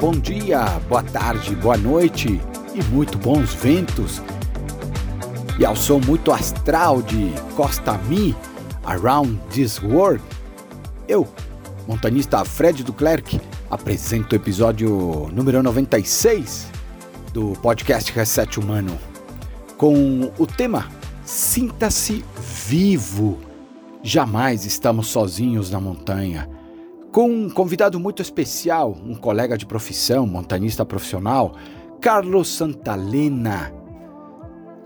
[0.00, 2.40] bom dia, boa tarde, boa noite
[2.74, 4.22] e muito bons ventos.
[5.58, 8.34] E ao som muito astral de Costa Me,
[8.82, 10.24] Around This World,
[11.06, 11.28] eu,
[11.86, 13.38] montanista Fred Duclerc,
[13.70, 16.68] apresento o episódio número 96
[17.34, 18.98] do podcast Reset Humano,
[19.76, 20.88] com o tema
[21.26, 22.24] Sinta-se
[22.66, 23.38] vivo.
[24.02, 26.48] Jamais estamos sozinhos na montanha
[27.12, 31.56] com um convidado muito especial, um colega de profissão, montanista profissional,
[32.00, 33.72] Carlos Santalena.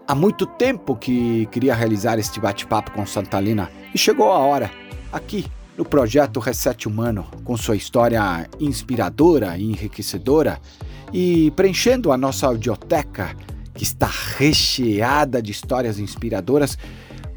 [0.07, 4.71] Há muito tempo que queria realizar este bate-papo com Santalena e chegou a hora,
[5.13, 10.61] aqui no projeto Reset Humano, com sua história inspiradora e enriquecedora
[11.13, 13.37] e preenchendo a nossa audioteca,
[13.75, 16.79] que está recheada de histórias inspiradoras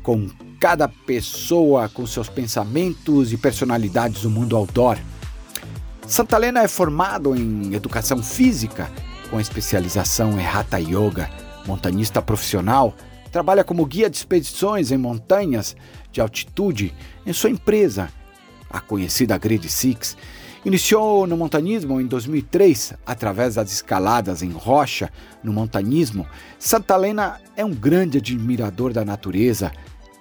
[0.03, 0.27] com
[0.59, 4.97] cada pessoa com seus pensamentos e personalidades do mundo outdoor.
[6.07, 8.89] Santalena é formado em educação física,
[9.29, 11.29] com especialização em Hatha Yoga,
[11.65, 12.95] montanista profissional,
[13.31, 15.75] trabalha como guia de expedições em montanhas
[16.11, 16.93] de altitude
[17.25, 18.09] em sua empresa,
[18.69, 20.17] a conhecida Grid Six.
[20.65, 25.09] Iniciou no montanismo em 2003 através das escaladas em rocha
[25.43, 26.25] no montanismo.
[26.57, 29.71] Santalena é um grande admirador da natureza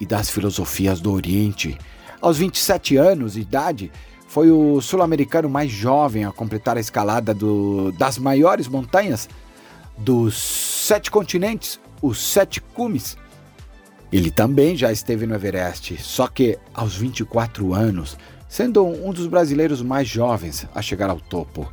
[0.01, 1.77] e das filosofias do Oriente.
[2.21, 3.91] Aos 27 anos de idade,
[4.27, 9.29] foi o sul-americano mais jovem a completar a escalada do, das maiores montanhas
[9.97, 13.17] dos sete continentes, os sete cumes.
[14.13, 18.17] Ele também já esteve no Everest, só que aos 24 anos,
[18.49, 21.71] sendo um dos brasileiros mais jovens a chegar ao topo.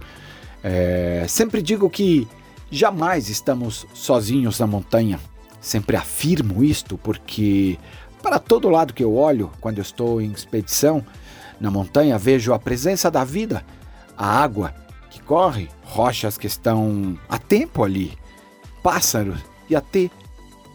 [0.63, 2.28] É, sempre digo que
[2.72, 5.19] jamais estamos sozinhos na montanha.
[5.62, 7.78] Sempre afirmo isto porque
[8.23, 11.06] para todo lado que eu olho, quando eu estou em expedição
[11.59, 13.63] na montanha, vejo a presença da vida,
[14.17, 14.73] a água
[15.11, 18.17] que corre, rochas que estão a tempo ali,
[18.81, 19.39] pássaros
[19.69, 20.09] e até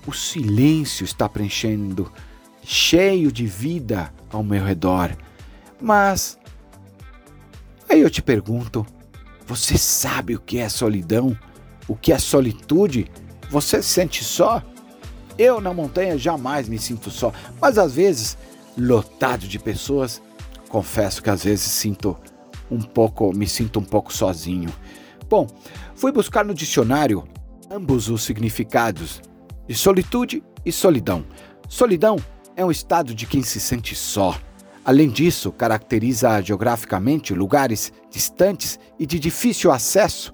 [0.06, 2.12] o silêncio está preenchendo,
[2.62, 5.16] cheio de vida ao meu redor.
[5.80, 6.38] Mas
[7.88, 8.86] aí eu te pergunto:
[9.46, 11.36] você sabe o que é solidão?
[11.88, 13.10] O que é solitude?
[13.50, 14.62] Você se sente só?
[15.38, 18.36] Eu na montanha jamais me sinto só, mas às vezes,
[18.76, 20.20] lotado de pessoas,
[20.68, 22.16] confesso que às vezes sinto
[22.68, 24.70] um pouco, me sinto um pouco sozinho.
[25.28, 25.46] Bom,
[25.94, 27.22] fui buscar no dicionário
[27.70, 29.20] ambos os significados
[29.66, 31.24] de solitude e solidão.
[31.68, 32.16] Solidão
[32.56, 34.36] é um estado de quem se sente só.
[34.84, 40.32] Além disso, caracteriza geograficamente lugares distantes e de difícil acesso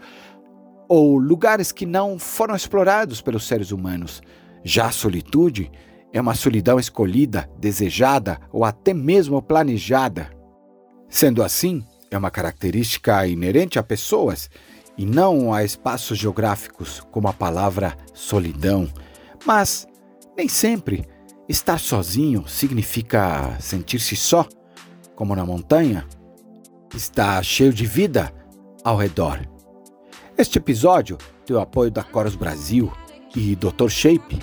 [0.88, 4.22] ou lugares que não foram explorados pelos seres humanos.
[4.64, 5.70] Já a solitude
[6.12, 10.30] é uma solidão escolhida, desejada ou até mesmo planejada.
[11.08, 14.48] Sendo assim, é uma característica inerente a pessoas
[14.96, 18.88] e não a espaços geográficos, como a palavra solidão.
[19.44, 19.86] Mas
[20.36, 21.04] nem sempre
[21.48, 24.48] estar sozinho significa sentir-se só,
[25.14, 26.06] como na montanha.
[26.94, 28.32] Está cheio de vida
[28.84, 29.40] ao redor.
[30.38, 32.92] Este episódio tem o apoio da Coros Brasil
[33.34, 33.88] e Dr.
[33.88, 34.38] Shape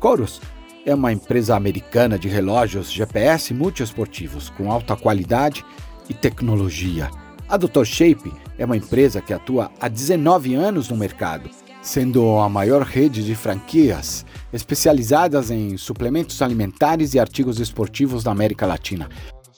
[0.00, 0.40] Chorus
[0.86, 5.64] é uma empresa americana de relógios GPS multiesportivos com alta qualidade
[6.08, 7.10] e tecnologia.
[7.48, 7.84] A Dr.
[7.84, 11.50] Shape é uma empresa que atua há 19 anos no mercado,
[11.82, 18.66] sendo a maior rede de franquias especializadas em suplementos alimentares e artigos esportivos da América
[18.66, 19.08] Latina.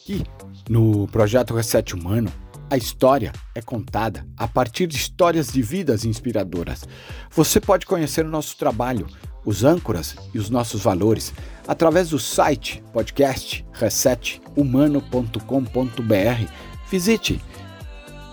[0.09, 0.23] E
[0.69, 2.33] no projeto Reset Humano,
[2.71, 6.85] a história é contada a partir de histórias de vidas inspiradoras.
[7.31, 9.09] Você pode conhecer o nosso trabalho
[9.45, 11.33] os âncoras e os nossos valores
[11.67, 16.53] através do site podcast resethumano.com.br.
[16.91, 17.41] Visite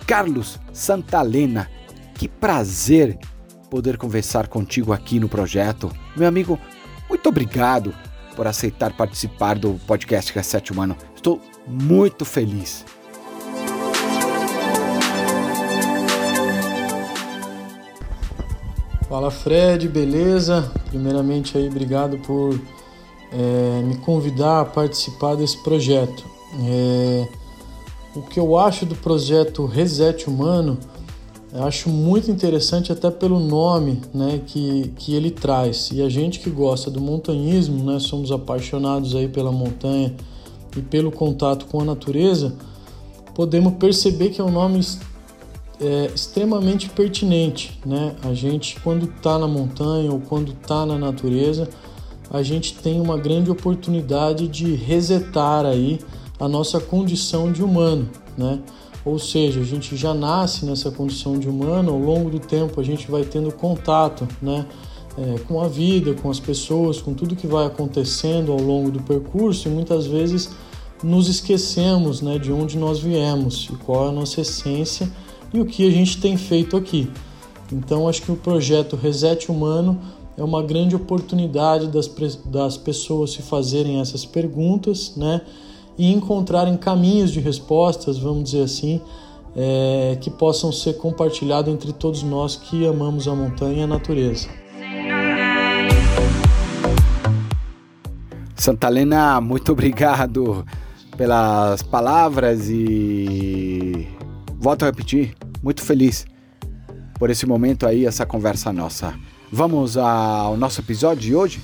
[0.06, 1.70] Carlos Santalena.
[2.16, 3.18] Que prazer
[3.70, 5.92] poder conversar contigo aqui no projeto.
[6.16, 6.60] Meu amigo,
[7.08, 7.94] muito obrigado
[8.36, 10.98] por aceitar participar do podcast Reset Humano.
[11.16, 12.84] Estou muito feliz.
[19.10, 20.70] Fala Fred, beleza?
[20.90, 22.60] Primeiramente aí, obrigado por
[23.32, 26.26] é, me convidar a participar desse projeto.
[26.66, 27.28] É,
[28.14, 30.78] o que eu acho do projeto Reset Humano,
[31.54, 35.90] acho muito interessante até pelo nome né, que, que ele traz.
[35.94, 40.14] E a gente que gosta do montanhismo, né, somos apaixonados aí pela montanha
[40.76, 42.56] e pelo contato com a natureza,
[43.34, 44.82] podemos perceber que é um nome
[45.80, 48.16] é extremamente pertinente, né?
[48.24, 51.70] A gente quando está na montanha ou quando está na natureza,
[52.30, 56.00] a gente tem uma grande oportunidade de resetar aí
[56.40, 58.60] a nossa condição de humano, né?
[59.08, 62.84] ou seja, a gente já nasce nessa condição de humano, ao longo do tempo a
[62.84, 64.66] gente vai tendo contato né,
[65.18, 69.02] é, com a vida, com as pessoas, com tudo que vai acontecendo ao longo do
[69.02, 70.50] percurso e muitas vezes
[71.02, 75.10] nos esquecemos né, de onde nós viemos e qual é a nossa essência
[75.58, 77.10] e o que a gente tem feito aqui.
[77.72, 80.00] Então, acho que o projeto Reset Humano
[80.38, 82.08] é uma grande oportunidade das,
[82.46, 85.42] das pessoas se fazerem essas perguntas, né?
[85.98, 89.02] E encontrarem caminhos de respostas, vamos dizer assim,
[89.56, 94.48] é, que possam ser compartilhados entre todos nós que amamos a montanha e a natureza.
[98.56, 100.64] Santalena, muito obrigado
[101.18, 104.08] pelas palavras e
[104.60, 106.26] volto a repetir, muito feliz
[107.16, 109.14] por esse momento aí, essa conversa nossa.
[109.52, 111.62] Vamos ao nosso episódio de hoje?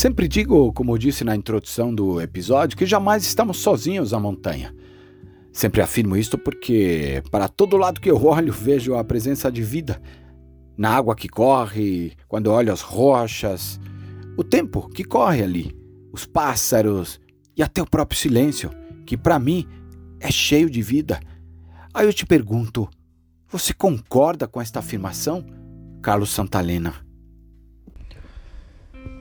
[0.00, 4.74] Sempre digo, como disse na introdução do episódio, que jamais estamos sozinhos à montanha.
[5.52, 10.00] Sempre afirmo isto porque, para todo lado que eu olho, vejo a presença de vida.
[10.74, 13.78] Na água que corre, quando olho as rochas,
[14.38, 15.76] o tempo que corre ali,
[16.10, 17.20] os pássaros
[17.54, 18.70] e até o próprio silêncio,
[19.04, 19.66] que para mim
[20.18, 21.20] é cheio de vida.
[21.92, 22.88] Aí eu te pergunto:
[23.46, 25.44] você concorda com esta afirmação,
[26.00, 27.09] Carlos Santalena?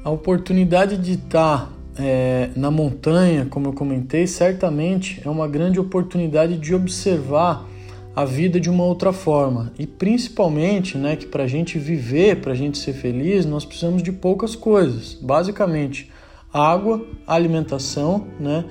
[0.10, 6.58] A oportunidade de estar é, na montanha, como eu comentei, certamente é uma grande oportunidade
[6.58, 7.70] de observar
[8.16, 9.72] a vida de uma outra forma.
[9.78, 14.02] E principalmente, né, que para a gente viver, para a gente ser feliz, nós precisamos
[14.02, 15.14] de poucas coisas.
[15.14, 16.10] Basicamente,
[16.52, 18.66] água, alimentação, né,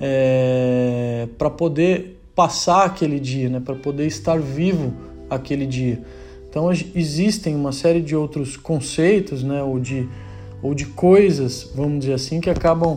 [0.00, 4.94] é, para poder passar aquele dia, né, para poder estar vivo
[5.28, 6.00] aquele dia.
[6.48, 10.08] Então existem uma série de outros conceitos, né, ou de
[10.64, 12.96] ou de coisas, vamos dizer assim, que acabam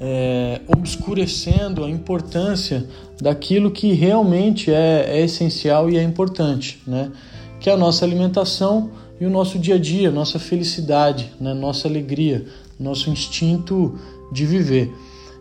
[0.00, 2.86] é, obscurecendo a importância
[3.20, 7.10] daquilo que realmente é, é, essencial e é importante, né?
[7.58, 11.52] Que é a nossa alimentação e o nosso dia a dia, nossa felicidade, né?
[11.52, 12.46] nossa alegria,
[12.78, 13.98] nosso instinto
[14.30, 14.94] de viver.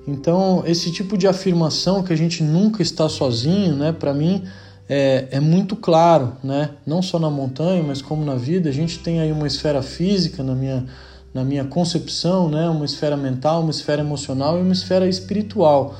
[0.07, 3.91] Então, esse tipo de afirmação que a gente nunca está sozinho, né?
[3.91, 4.43] Para mim
[4.89, 6.71] é, é, muito claro, né?
[6.83, 8.69] Não só na montanha, mas como na vida.
[8.69, 10.85] A gente tem aí uma esfera física na minha
[11.33, 15.95] na minha concepção, né, uma esfera mental, uma esfera emocional e uma esfera espiritual.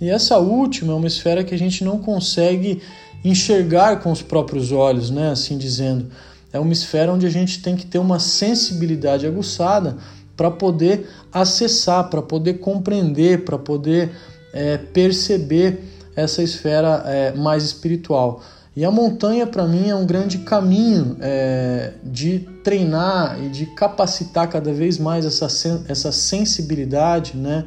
[0.00, 2.80] E essa última é uma esfera que a gente não consegue
[3.24, 6.06] enxergar com os próprios olhos, né, assim dizendo.
[6.52, 9.96] É uma esfera onde a gente tem que ter uma sensibilidade aguçada
[10.36, 14.10] para poder acessar, para poder compreender, para poder
[14.52, 15.82] é, perceber
[16.16, 18.40] essa esfera é, mais espiritual.
[18.78, 24.48] E a montanha, para mim, é um grande caminho é, de treinar e de capacitar
[24.48, 25.46] cada vez mais essa,
[25.88, 27.64] essa sensibilidade né,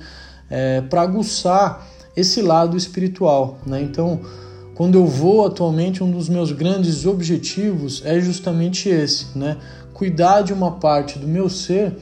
[0.49, 3.57] é, para aguçar esse lado espiritual.
[3.65, 3.81] Né?
[3.81, 4.21] Então,
[4.73, 9.57] quando eu vou atualmente, um dos meus grandes objetivos é justamente esse: né?
[9.93, 11.93] cuidar de uma parte do meu ser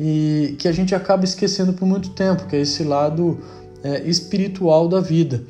[0.00, 3.38] e que a gente acaba esquecendo por muito tempo, que é esse lado
[3.84, 5.44] é, espiritual da vida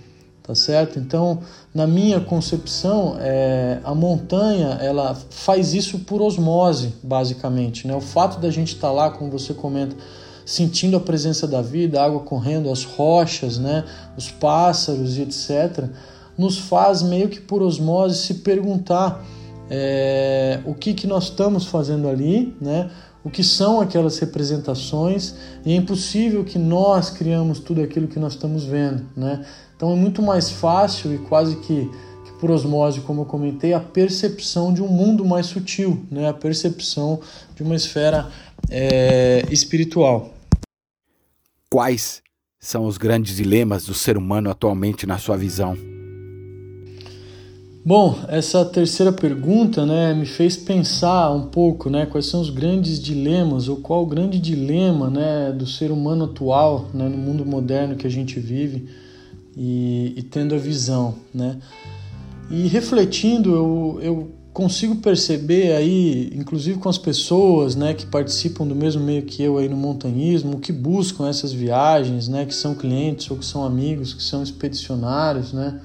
[0.49, 0.99] tá certo?
[0.99, 1.41] Então,
[1.75, 7.95] na minha concepção, é, a montanha ela faz isso por osmose, basicamente, né?
[7.95, 9.95] O fato da gente estar tá lá, como você comenta,
[10.47, 13.85] sentindo a presença da vida, a água correndo, as rochas, né?
[14.17, 15.85] Os pássaros e etc,
[16.39, 19.23] nos faz meio que por osmose se perguntar
[19.69, 22.91] é, o que que nós estamos fazendo ali, né?
[23.23, 25.35] O que são aquelas representações
[25.67, 29.45] e é impossível que nós criamos tudo aquilo que nós estamos vendo, né?
[29.79, 31.89] Então é muito mais fácil e quase que,
[32.25, 36.29] que por osmose, como eu comentei, a percepção de um mundo mais sutil, né?
[36.29, 37.21] a percepção
[37.55, 38.29] de uma esfera
[38.69, 40.35] é, espiritual.
[41.71, 42.21] Quais
[42.59, 45.79] são os grandes dilemas do ser humano atualmente na sua visão?
[47.85, 53.01] Bom, essa terceira pergunta né, me fez pensar um pouco né, quais são os grandes
[53.01, 57.95] dilemas, ou qual o grande dilema né, do ser humano atual né, no mundo moderno
[57.95, 59.07] que a gente vive
[59.59, 61.59] e, e tendo a visão, né?
[62.49, 68.75] E refletindo, eu, eu consigo perceber aí, inclusive com as pessoas, né, que participam do
[68.75, 73.31] mesmo meio que eu aí no montanhismo, que buscam essas viagens, né, que são clientes
[73.31, 75.81] ou que são amigos, que são expedicionários, né,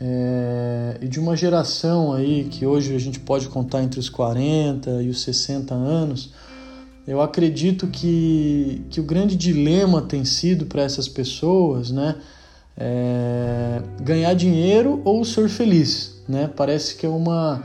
[0.00, 5.02] é, e de uma geração aí que hoje a gente pode contar entre os 40
[5.02, 6.30] e os 60 anos,
[7.06, 12.16] eu acredito que, que o grande dilema tem sido para essas pessoas, né?
[12.76, 13.62] É
[14.02, 16.50] ganhar dinheiro ou ser feliz, né?
[16.54, 17.62] Parece que é uma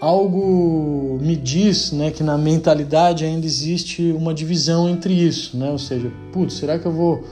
[0.00, 5.70] algo me diz, né, que na mentalidade ainda existe uma divisão entre isso, né?
[5.70, 7.22] Ou seja, putz, será que eu vou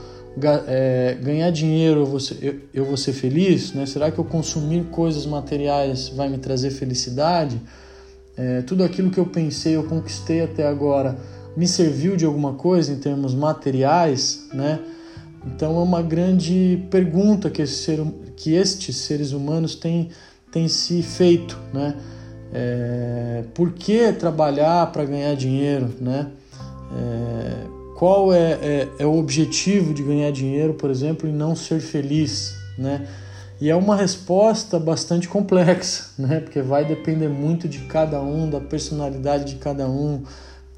[0.67, 3.85] é, ganhar dinheiro eu vou, ser, eu, eu vou ser feliz, né?
[3.85, 7.59] Será que eu consumir coisas materiais vai me trazer felicidade?
[8.37, 11.17] É, tudo aquilo que eu pensei, eu conquistei até agora,
[11.57, 14.79] me serviu de alguma coisa em termos materiais, né?
[15.45, 17.99] Então é uma grande pergunta que, ser,
[18.35, 20.09] que estes seres humanos têm,
[20.51, 21.95] têm se feito, né?
[22.51, 26.31] É, por que trabalhar para ganhar dinheiro, né?
[26.91, 31.79] É, qual é, é, é, o objetivo de ganhar dinheiro, por exemplo, e não ser
[31.79, 33.07] feliz, né?
[33.61, 36.39] E é uma resposta bastante complexa, né?
[36.39, 40.23] Porque vai depender muito de cada um, da personalidade de cada um,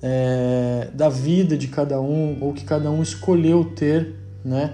[0.01, 4.74] é, da vida de cada um, ou que cada um escolheu ter, né?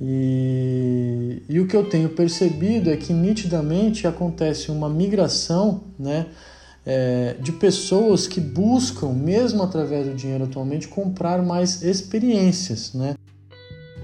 [0.00, 6.26] E, e o que eu tenho percebido é que nitidamente acontece uma migração, né?
[6.86, 13.14] É, de pessoas que buscam, mesmo através do dinheiro atualmente, comprar mais experiências, né?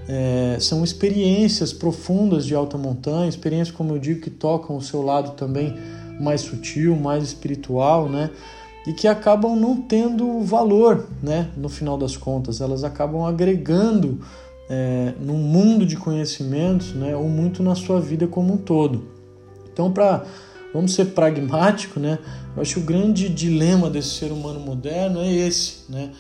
[0.07, 5.01] É, são experiências profundas de alta montanha, experiências, como eu digo, que tocam o seu
[5.01, 5.75] lado também
[6.21, 8.31] mais sutil, mais espiritual, né?
[8.87, 11.49] E que acabam não tendo valor, né?
[11.57, 14.21] No final das contas, elas acabam agregando
[14.69, 17.15] é, no mundo de conhecimentos, né?
[17.17, 19.09] Ou muito na sua vida como um todo.
[19.73, 20.25] Então, para
[20.73, 22.19] vamos ser pragmático, né?
[22.57, 26.11] Eu acho que o grande dilema desse ser humano moderno é esse, né?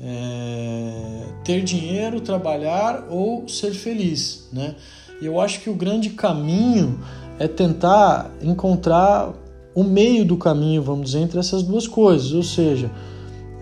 [0.00, 4.74] é, ter dinheiro, trabalhar ou ser feliz, né?
[5.20, 7.00] E eu acho que o grande caminho
[7.38, 9.32] é tentar encontrar
[9.74, 12.90] o meio do caminho, vamos dizer, entre essas duas coisas, ou seja,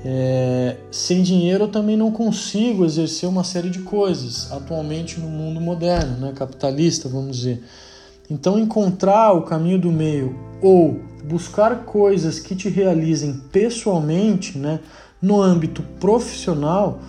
[0.04, 5.60] é, sem dinheiro eu também não consigo exercer uma série de coisas atualmente no mundo
[5.60, 7.62] moderno, né, capitalista, vamos dizer.
[8.28, 14.80] Então, encontrar o caminho do meio ou buscar coisas que te realizem pessoalmente, né,
[15.20, 17.00] no âmbito profissional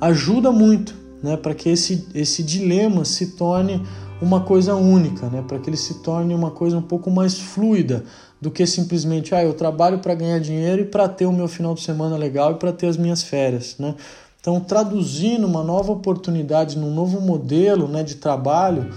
[0.00, 3.82] ajuda muito, né, para que esse, esse dilema se torne
[4.22, 8.04] uma coisa única, né, para que ele se torne uma coisa um pouco mais fluida
[8.40, 11.74] do que simplesmente, ah, eu trabalho para ganhar dinheiro e para ter o meu final
[11.74, 13.94] de semana legal e para ter as minhas férias, né?
[14.40, 18.90] Então, traduzindo uma nova oportunidade num novo modelo, né, de trabalho,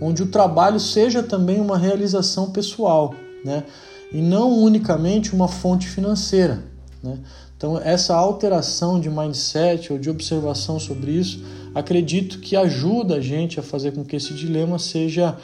[0.00, 3.64] onde o trabalho seja também uma realização pessoal, né?
[4.12, 6.62] E não unicamente uma fonte financeira,
[7.02, 7.18] né?
[7.56, 11.42] Então, essa alteração de mindset ou de observação sobre isso,
[11.74, 15.36] acredito que ajuda a gente a fazer com que esse dilema seja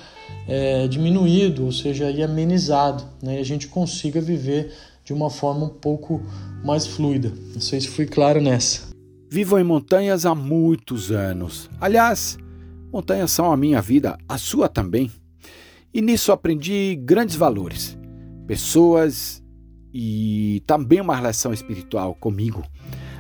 [0.47, 3.37] é, diminuído, ou seja, amenizado, né?
[3.37, 4.73] e a gente consiga viver
[5.05, 6.23] de uma forma um pouco
[6.65, 7.33] mais fluida.
[7.53, 8.91] Não sei se fui claro nessa.
[9.31, 11.71] Vivo em montanhas há muitos anos.
[11.81, 12.37] Aliás,
[12.93, 15.11] montanhas são a minha vida, a sua também.
[15.95, 17.97] E nisso aprendi grandes valores.
[18.47, 19.41] Pessoas
[19.93, 22.65] e também uma relação espiritual comigo.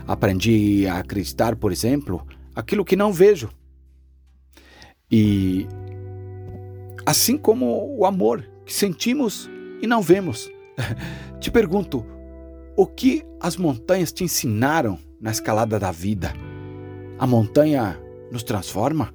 [0.06, 3.50] Aprendi a acreditar, por exemplo, aquilo que não vejo.
[5.10, 5.66] E
[7.10, 9.50] assim como o amor que sentimos
[9.82, 10.48] e não vemos.
[11.40, 12.06] Te pergunto,
[12.76, 16.32] o que as montanhas te ensinaram na escalada da vida?
[17.18, 17.98] A montanha
[18.30, 19.12] nos transforma?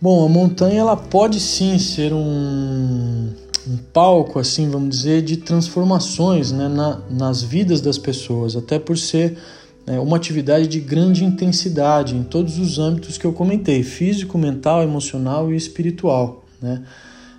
[0.00, 3.32] Bom, a montanha ela pode sim ser um
[3.66, 8.98] um palco, assim, vamos dizer, de transformações né, na, nas vidas das pessoas, até por
[8.98, 9.38] ser
[9.86, 14.82] né, uma atividade de grande intensidade em todos os âmbitos que eu comentei: físico, mental,
[14.82, 16.44] emocional e espiritual.
[16.60, 16.82] Né?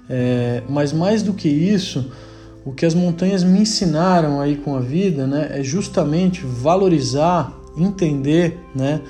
[0.09, 2.11] É, mas mais do que isso,
[2.63, 8.59] o que as montanhas me ensinaram aí com a vida né, é justamente valorizar, entender
[8.75, 9.01] né,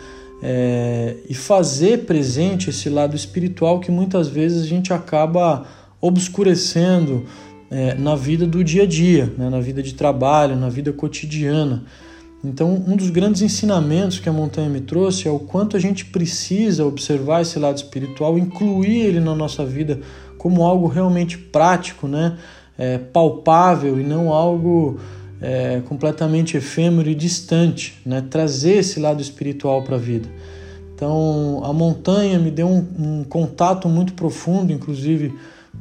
[0.41, 5.65] é, e fazer presente esse lado espiritual que muitas vezes a gente acaba
[5.99, 7.25] obscurecendo
[7.69, 11.83] é, na vida do dia a dia, né, na vida de trabalho, na vida cotidiana.
[12.47, 16.05] Então, um dos grandes ensinamentos que a montanha me trouxe é o quanto a gente
[16.05, 19.99] precisa observar esse lado espiritual, incluir ele na nossa vida
[20.37, 22.37] como algo realmente prático, né?
[22.77, 24.99] É, palpável e não algo
[25.41, 28.21] é, completamente efêmero e distante, né?
[28.29, 30.27] trazer esse lado espiritual para a vida.
[30.93, 35.33] Então, a montanha me deu um, um contato muito profundo, inclusive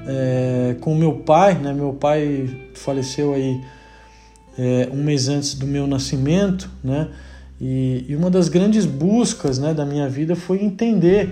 [0.07, 1.73] é, com meu pai, né?
[1.73, 3.61] Meu pai faleceu aí
[4.59, 7.09] é, um mês antes do meu nascimento, né?
[7.61, 11.31] E, e, uma das grandes buscas né, da minha vida foi entender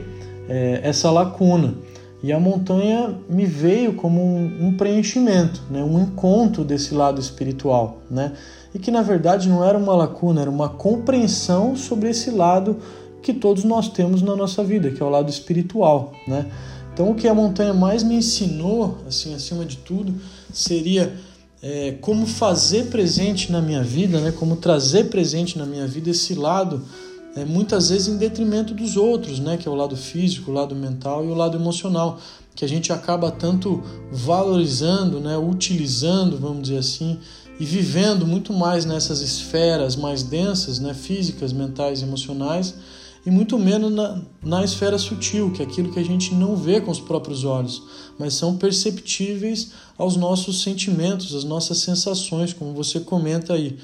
[0.48, 1.74] é, essa lacuna.
[2.22, 8.00] E a montanha me veio como um, um, preenchimento, né, um encontro desse lado espiritual.
[8.08, 8.32] Né?
[8.74, 12.78] e que na verdade não era uma lacuna, era uma compreensão sobre esse lado
[13.22, 16.46] que todos nós temos na nossa vida, que é o lado espiritual, né?
[16.92, 20.14] Então o que a montanha mais me ensinou, assim, acima de tudo,
[20.52, 21.12] seria
[21.62, 24.32] é, como fazer presente na minha vida, né?
[24.32, 26.82] Como trazer presente na minha vida esse lado,
[27.36, 29.56] é, muitas vezes em detrimento dos outros, né?
[29.56, 32.18] Que é o lado físico, o lado mental e o lado emocional,
[32.54, 35.38] que a gente acaba tanto valorizando, né?
[35.38, 37.18] Utilizando, vamos dizer assim,
[37.60, 42.74] e vivendo muito mais nessas esferas mais densas, né, físicas, mentais e emocionais,
[43.24, 46.80] e muito menos na, na esfera sutil, que é aquilo que a gente não vê
[46.80, 47.82] com os próprios olhos,
[48.18, 53.78] mas são perceptíveis aos nossos sentimentos, às nossas sensações, como você comenta aí,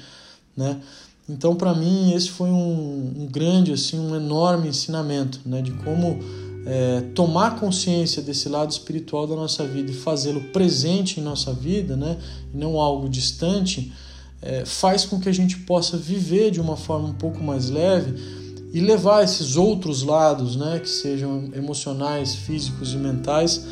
[0.55, 0.81] né?
[1.27, 6.17] Então, para mim, esse foi um, um, grande, assim, um enorme ensinamento, né, de como
[6.65, 11.95] é, tomar consciência desse lado espiritual da nossa vida e fazê-lo presente em nossa vida,
[11.95, 12.17] né,
[12.51, 13.93] e não algo distante,
[14.41, 18.38] é, faz com que a gente possa viver de uma forma um pouco mais leve
[18.71, 23.65] e levar esses outros lados, né, que sejam emocionais, físicos e mentais,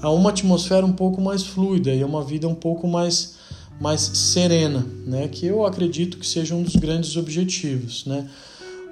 [0.00, 3.36] a uma atmosfera um pouco mais fluida e a uma vida um pouco mais,
[3.80, 8.28] mais serena, né, que eu acredito que seja um dos grandes objetivos, né.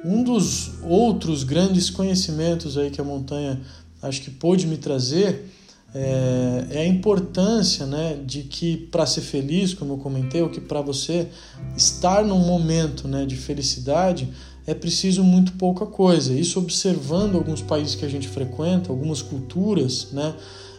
[0.04, 3.60] Um dos outros grandes conhecimentos aí que a montanha
[4.02, 5.48] acho que pôde me trazer
[5.94, 10.60] é, é a importância né, de que para ser feliz, como eu comentei, ou que
[10.60, 11.28] para você
[11.76, 14.28] estar num momento né, de felicidade
[14.66, 16.32] é preciso muito pouca coisa.
[16.32, 20.34] Isso observando alguns países que a gente frequenta, algumas culturas, né,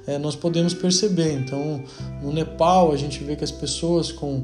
[0.06, 1.34] é, nós podemos perceber.
[1.34, 1.84] Então,
[2.22, 4.44] no Nepal, a gente vê que as pessoas com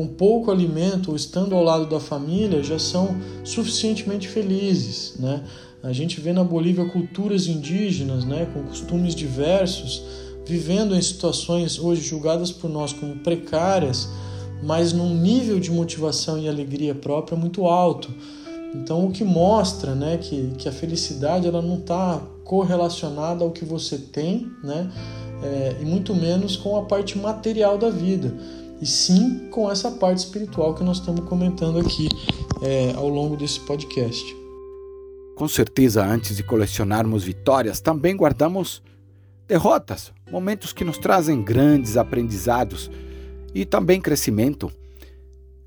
[0.00, 5.44] com pouco alimento ou estando ao lado da família já são suficientemente felizes, né?
[5.82, 10.02] A gente vê na Bolívia culturas indígenas, né, com costumes diversos,
[10.46, 14.08] vivendo em situações hoje julgadas por nós como precárias,
[14.62, 18.10] mas num nível de motivação e alegria própria muito alto.
[18.74, 23.64] Então, o que mostra né, que, que a felicidade ela não está correlacionada ao que
[23.64, 24.90] você tem, né,
[25.42, 28.32] é, e muito menos com a parte material da vida
[28.80, 32.08] e sim com essa parte espiritual que nós estamos comentando aqui
[32.62, 34.24] é, ao longo desse podcast.
[35.36, 38.82] Com certeza, antes de colecionarmos vitórias, também guardamos
[39.46, 42.90] derrotas, momentos que nos trazem grandes aprendizados
[43.54, 44.70] e também crescimento.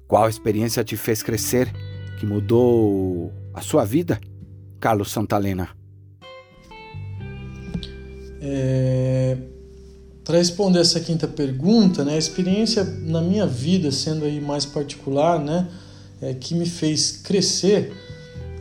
[0.08, 1.72] Qual experiência te fez crescer,
[2.24, 4.18] que mudou a sua vida,
[4.80, 5.68] Carlos Santalena?
[8.42, 9.36] É,
[10.24, 15.38] para responder essa quinta pergunta, né, a experiência na minha vida, sendo aí mais particular,
[15.38, 15.68] né,
[16.22, 17.92] é, que me fez crescer,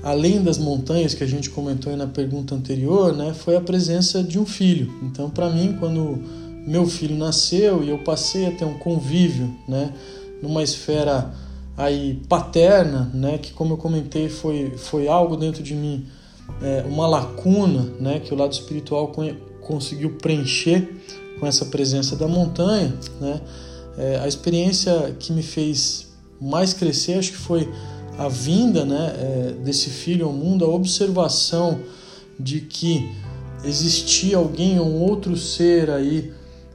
[0.03, 4.41] além das montanhas que a gente comentou na pergunta anterior, né, foi a presença de
[4.41, 4.93] um filho.
[5.05, 6.21] Então, para mim, quando
[6.67, 9.93] meu filho nasceu e eu passei a ter um convívio, né,
[10.43, 11.33] numa esfera
[11.77, 16.07] aí paterna, né, que como eu comentei foi foi algo dentro de mim,
[16.61, 19.13] é, uma lacuna, né, que o lado espiritual
[19.61, 20.89] conseguiu preencher
[21.39, 23.41] com essa presença da montanha, né?
[23.99, 26.09] É, a experiência que me fez
[26.41, 27.69] mais crescer, acho que foi
[28.17, 31.81] a vinda, né, é, desse filho ao mundo, a observação
[32.39, 33.11] de que
[33.65, 36.33] existia alguém, um outro ser aí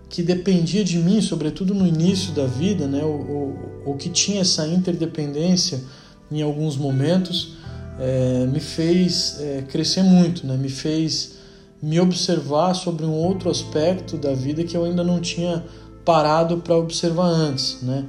[0.09, 4.41] que dependia de mim, sobretudo no início da vida, né, ou, ou, ou que tinha
[4.41, 5.83] essa interdependência
[6.31, 7.55] em alguns momentos,
[7.99, 11.37] é, me fez é, crescer muito, né, me fez
[11.81, 15.63] me observar sobre um outro aspecto da vida que eu ainda não tinha
[16.03, 18.05] parado para observar antes, né?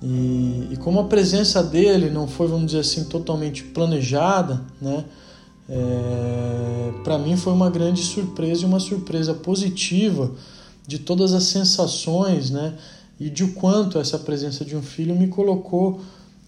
[0.00, 5.04] E, e, como a presença dele não foi, vamos dizer assim, totalmente planejada, né?
[5.68, 10.32] É, para mim foi uma grande surpresa e uma surpresa positiva
[10.86, 12.74] de todas as sensações, né?
[13.20, 16.00] E de o quanto essa presença de um filho me colocou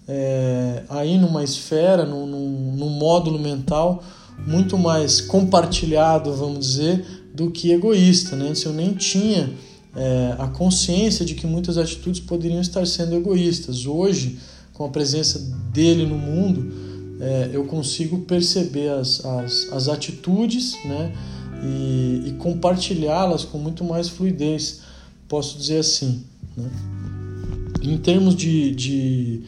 [0.09, 4.03] é, aí numa esfera, num, num, num módulo mental
[4.47, 8.37] muito mais compartilhado, vamos dizer, do que egoísta.
[8.37, 8.49] Né?
[8.49, 9.53] Antes eu nem tinha
[9.95, 13.87] é, a consciência de que muitas atitudes poderiam estar sendo egoístas.
[13.87, 14.39] Hoje,
[14.73, 15.39] com a presença
[15.73, 16.73] dele no mundo,
[17.21, 21.13] é, eu consigo perceber as, as, as atitudes né?
[21.65, 24.83] E, e compartilhá-las com muito mais fluidez,
[25.29, 26.23] posso dizer assim.
[26.57, 26.71] Né?
[27.83, 29.43] Em termos de, de,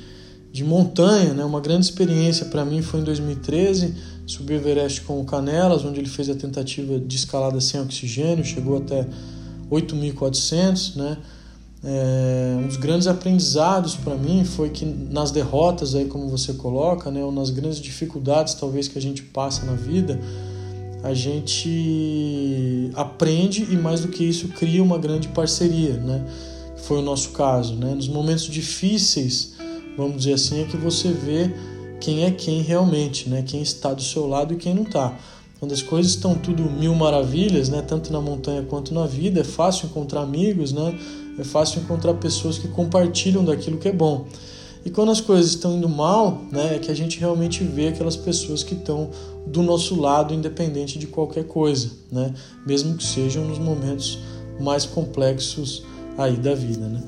[0.53, 1.45] de montanha, né?
[1.45, 6.01] uma grande experiência para mim foi em 2013 subiu o Everest com o Canelas, onde
[6.01, 9.07] ele fez a tentativa de escalada sem oxigênio, chegou até
[9.71, 11.17] 8.400, né?
[11.85, 17.13] É, um dos grandes aprendizados para mim foi que nas derrotas aí como você coloca,
[17.13, 20.19] né, ou nas grandes dificuldades talvez que a gente passa na vida,
[21.07, 26.25] a gente aprende e mais do que isso cria uma grande parceria, né?
[26.77, 27.95] Foi o nosso caso, né?
[27.95, 29.57] Nos momentos difíceis
[29.97, 31.51] vamos dizer assim, é que você vê
[32.01, 33.43] quem é quem realmente, né?
[33.45, 35.17] Quem está do seu lado e quem não está.
[35.59, 37.81] Quando as coisas estão tudo mil maravilhas, né?
[37.81, 40.99] Tanto na montanha quanto na vida, é fácil encontrar amigos, né?
[41.39, 44.27] É fácil encontrar pessoas que compartilham daquilo que é bom.
[44.85, 48.15] E quando as coisas estão indo mal, né, é que a gente realmente vê aquelas
[48.15, 49.11] pessoas que estão
[49.47, 52.35] do nosso lado, independente de qualquer coisa, né?
[52.67, 54.19] Mesmo que sejam nos momentos
[54.61, 55.85] mais complexos
[56.19, 57.03] aí da vida, né?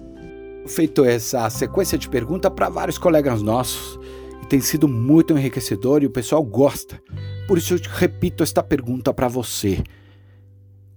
[0.67, 3.99] Feito essa sequência de perguntas para vários colegas nossos,
[4.43, 7.01] e tem sido muito enriquecedor e o pessoal gosta.
[7.47, 9.83] Por isso eu repito esta pergunta para você: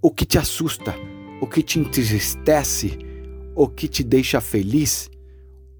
[0.02, 0.94] o que te assusta?
[1.42, 3.00] O que te entristece?
[3.56, 5.10] O que te deixa feliz?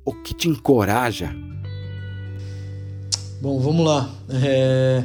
[0.06, 1.34] o que te encoraja?
[3.42, 4.10] Bom, vamos lá.
[4.30, 5.04] É...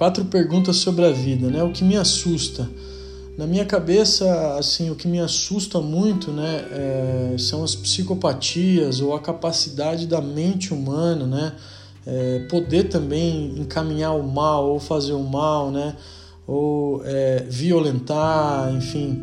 [0.00, 1.62] Quatro perguntas sobre a vida, né?
[1.62, 2.66] O que me assusta?
[3.36, 7.36] Na minha cabeça, assim, o que me assusta muito, né, é...
[7.38, 11.52] são as psicopatias ou a capacidade da mente humana, né,
[12.06, 12.38] é...
[12.48, 15.94] poder também encaminhar o mal ou fazer o mal, né,
[16.46, 19.20] ou é, violentar, enfim,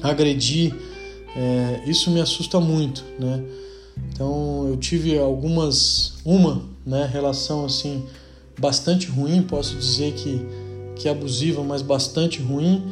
[0.00, 0.72] agredir.
[1.34, 3.42] É, isso me assusta muito, né?
[4.12, 8.04] Então eu tive algumas, uma né, relação assim
[8.58, 10.44] bastante ruim, posso dizer que,
[10.96, 12.82] que abusiva, mas bastante ruim.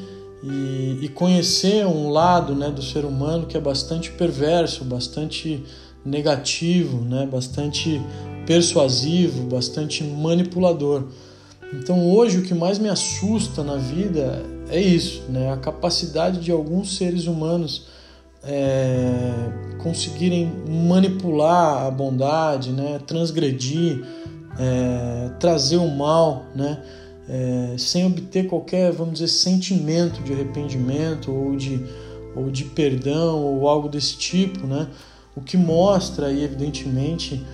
[0.42, 5.62] E, e conhecer um lado né, do ser humano que é bastante perverso, bastante
[6.04, 8.02] negativo, né, bastante
[8.46, 11.04] persuasivo, bastante manipulador.
[11.72, 16.50] Então hoje o que mais me assusta na vida é isso, né, a capacidade de
[16.50, 17.86] alguns seres humanos
[18.44, 19.32] é,
[19.82, 24.04] conseguirem manipular a bondade, né, transgredir,
[24.58, 26.82] é, trazer o mal, né,
[27.28, 31.84] é, sem obter qualquer, vamos dizer, sentimento de arrependimento ou de,
[32.34, 34.88] ou de perdão ou algo desse tipo, né,
[35.34, 37.44] o que mostra aí, evidentemente,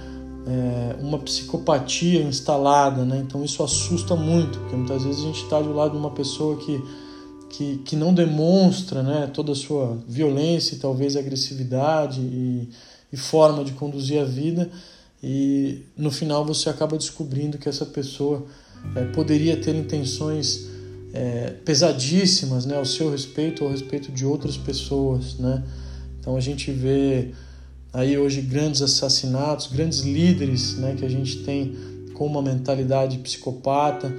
[0.47, 5.61] é, uma psicopatia instalada, né, então isso assusta muito, porque muitas vezes a gente está
[5.61, 6.83] do lado de uma pessoa que
[7.49, 12.69] que, que não demonstra né, toda a sua violência e talvez agressividade e,
[13.13, 14.71] e forma de conduzir a vida,
[15.23, 18.47] e no final você acaba descobrindo que essa pessoa
[18.95, 20.69] é, poderia ter intenções
[21.13, 25.37] é, pesadíssimas né, ao seu respeito ou ao respeito de outras pessoas.
[25.39, 25.65] Né?
[26.21, 27.33] Então a gente vê
[27.93, 31.75] aí hoje grandes assassinatos, grandes líderes né, que a gente tem
[32.15, 34.15] com uma mentalidade psicopata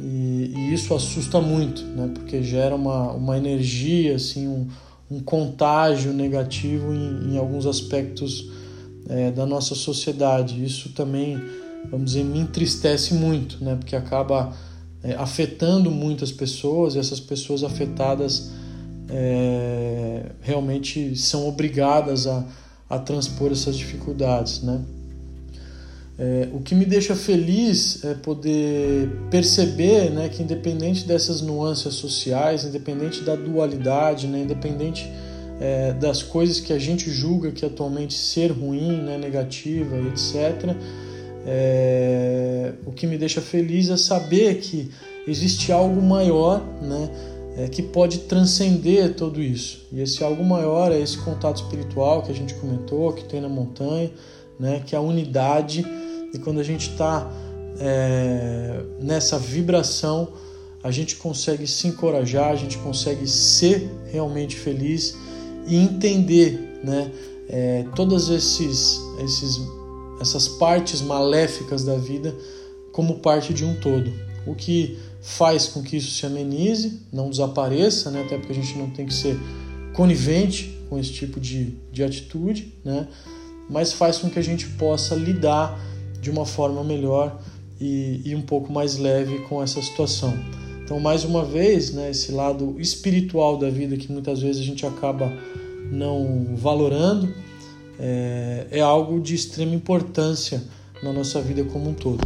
[0.00, 2.10] e, e, isso assusta muito, né?
[2.12, 4.66] porque gera uma, uma energia, assim, um,
[5.10, 8.50] um contágio negativo em, em alguns aspectos
[9.08, 10.64] é, da nossa sociedade.
[10.64, 11.40] Isso também,
[11.90, 13.76] vamos dizer, me entristece muito, né?
[13.76, 14.54] porque acaba
[15.02, 18.50] é, afetando muitas pessoas e essas pessoas afetadas
[19.08, 22.44] é, realmente são obrigadas a,
[22.88, 24.62] a transpor essas dificuldades.
[24.62, 24.80] Né?
[26.16, 32.64] É, o que me deixa feliz é poder perceber né, que, independente dessas nuances sociais,
[32.64, 35.10] independente da dualidade, né, independente
[35.60, 40.74] é, das coisas que a gente julga que atualmente ser ruim, né, negativa, etc.,
[41.46, 44.90] é, o que me deixa feliz é saber que
[45.28, 47.10] existe algo maior né,
[47.58, 49.86] é, que pode transcender tudo isso.
[49.92, 53.48] E esse algo maior é esse contato espiritual que a gente comentou, que tem na
[53.48, 54.10] montanha,
[54.58, 55.84] né, que é a unidade
[56.32, 57.30] e quando a gente está
[57.78, 60.32] é, nessa vibração,
[60.82, 65.16] a gente consegue se encorajar, a gente consegue ser realmente feliz
[65.66, 67.10] e entender né,
[67.48, 69.60] é, todas esses, esses,
[70.20, 72.34] essas partes maléficas da vida
[72.92, 74.12] como parte de um todo.
[74.46, 78.76] O que faz com que isso se amenize, não desapareça, né, até porque a gente
[78.76, 79.38] não tem que ser
[79.94, 83.08] conivente com esse tipo de, de atitude, né,
[83.68, 85.80] mas faz com que a gente possa lidar
[86.20, 87.40] de uma forma melhor
[87.80, 90.34] e, e um pouco mais leve com essa situação.
[90.84, 94.84] Então, mais uma vez, né, esse lado espiritual da vida que muitas vezes a gente
[94.84, 95.32] acaba
[95.90, 97.32] não valorando
[97.98, 100.62] é, é algo de extrema importância
[101.02, 102.22] na nossa vida como um todo.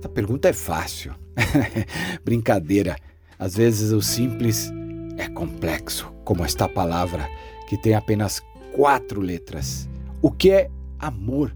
[0.00, 1.14] Essa pergunta é fácil.
[2.24, 2.96] Brincadeira.
[3.38, 4.70] Às vezes o simples
[5.16, 7.28] é complexo, como esta palavra
[7.68, 9.88] que tem apenas quatro letras.
[10.20, 11.54] O que é amor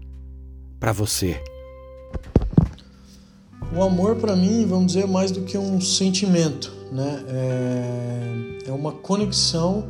[0.79, 1.41] para você?
[3.73, 7.23] O amor para mim, vamos dizer, é mais do que um sentimento, né?
[7.29, 9.85] É, é uma conexão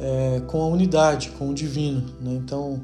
[0.00, 2.02] é, com a unidade, com o divino.
[2.18, 2.32] Né?
[2.34, 2.80] Então,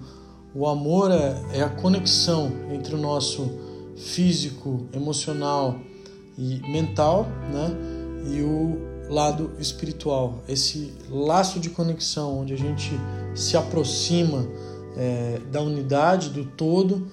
[0.54, 3.50] o amor é, é a conexão entre o nosso
[3.96, 5.80] físico, emocional
[6.36, 7.74] e mental, né?
[8.30, 12.90] E o lado espiritual, esse laço de conexão onde a gente
[13.34, 14.46] se aproxima
[14.98, 17.06] é, da unidade, do todo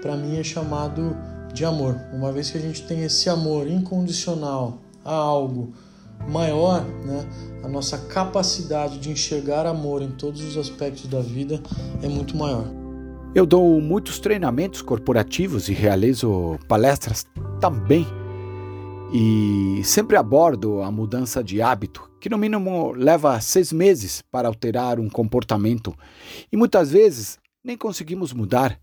[0.00, 1.14] para mim é chamado
[1.52, 1.96] de amor.
[2.12, 5.72] Uma vez que a gente tem esse amor incondicional a algo
[6.28, 7.26] maior, né,
[7.62, 11.60] a nossa capacidade de enxergar amor em todos os aspectos da vida
[12.02, 12.64] é muito maior.
[13.34, 17.24] Eu dou muitos treinamentos corporativos e realizo palestras
[17.60, 18.06] também.
[19.12, 24.98] E sempre abordo a mudança de hábito, que no mínimo leva seis meses para alterar
[24.98, 25.94] um comportamento.
[26.52, 28.78] E muitas vezes nem conseguimos mudar.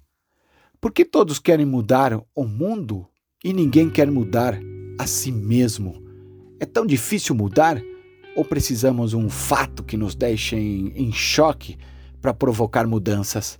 [0.88, 3.06] Por que todos querem mudar o mundo
[3.43, 4.58] e ninguém quer mudar
[4.97, 6.02] a si mesmo?
[6.62, 7.78] É tão difícil mudar?
[8.38, 11.78] Ou precisamos um fato que nos deixe em, em choque
[12.21, 13.60] para provocar mudanças?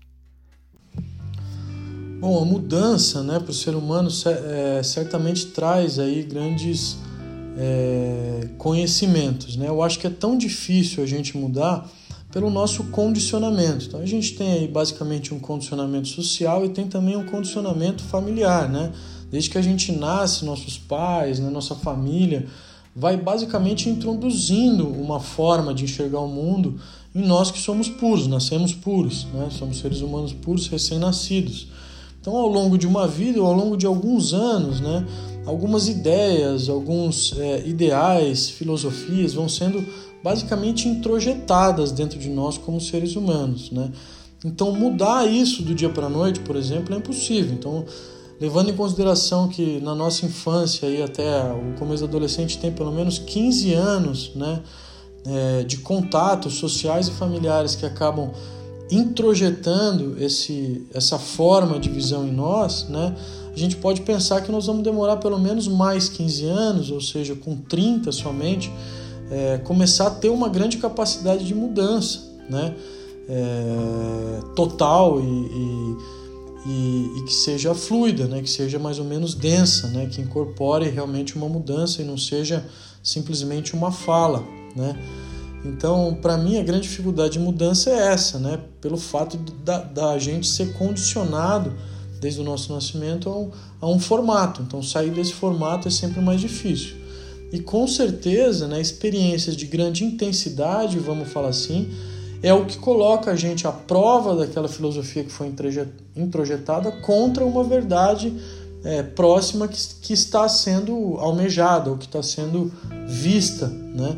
[2.22, 6.98] Bom, a mudança né, para o ser humano é, certamente traz aí grandes
[7.58, 9.58] é, conhecimentos.
[9.58, 9.68] Né?
[9.68, 11.92] Eu acho que é tão difícil a gente mudar
[12.32, 13.86] pelo nosso condicionamento.
[13.86, 18.70] Então a gente tem aí basicamente um condicionamento social e tem também um condicionamento familiar,
[18.70, 18.92] né?
[19.32, 22.48] Desde que a gente nasce, nossos pais, né, nossa família,
[22.96, 26.80] vai basicamente introduzindo uma forma de enxergar o mundo
[27.13, 29.50] em nós que somos puros, nascemos puros, né?
[29.52, 31.68] somos seres humanos puros, recém-nascidos.
[32.20, 35.06] Então, ao longo de uma vida, ou ao longo de alguns anos, né,
[35.46, 39.84] algumas ideias, alguns é, ideais, filosofias vão sendo
[40.23, 43.91] basicamente introjetadas dentro de nós como seres humanos, né?
[44.45, 47.53] Então mudar isso do dia para a noite, por exemplo, é impossível.
[47.53, 47.86] Então,
[48.39, 52.91] levando em consideração que na nossa infância e até o começo da adolescente tem pelo
[52.91, 54.62] menos 15 anos, né,
[55.25, 58.32] é, de contatos sociais e familiares que acabam
[58.89, 63.15] introjetando esse, essa forma de visão em nós, né,
[63.53, 67.36] a gente pode pensar que nós vamos demorar pelo menos mais 15 anos, ou seja,
[67.36, 68.71] com 30 somente,
[69.30, 72.76] é, começar a ter uma grande capacidade de mudança, né?
[73.30, 75.98] É, total e, e,
[76.66, 78.42] e, e, que seja fluida, né?
[78.42, 80.06] que seja mais ou menos densa, né?
[80.06, 82.66] que incorpore realmente uma mudança e não seja
[83.04, 84.46] simplesmente uma fala.
[84.74, 84.98] Né?
[85.66, 88.62] Então, para mim, a grande dificuldade de mudança é essa, né?
[88.80, 91.74] pelo fato da, da gente ser condicionado
[92.22, 94.62] desde o nosso nascimento a um, a um formato.
[94.62, 97.07] Então, sair desse formato é sempre mais difícil.
[97.51, 101.89] E com certeza, né, experiências de grande intensidade, vamos falar assim,
[102.43, 105.51] é o que coloca a gente à prova daquela filosofia que foi
[106.15, 108.33] introjetada contra uma verdade
[108.83, 112.71] é, próxima que, que está sendo almejada ou que está sendo
[113.07, 113.67] vista.
[113.67, 114.15] Né?